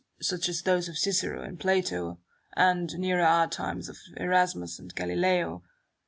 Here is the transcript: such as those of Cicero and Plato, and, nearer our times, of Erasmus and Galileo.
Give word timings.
such 0.19 0.49
as 0.49 0.63
those 0.63 0.89
of 0.89 0.97
Cicero 0.97 1.43
and 1.43 1.59
Plato, 1.59 2.17
and, 2.57 2.97
nearer 2.97 3.21
our 3.21 3.45
times, 3.47 3.87
of 3.87 3.97
Erasmus 4.17 4.79
and 4.79 4.95
Galileo. 4.95 5.61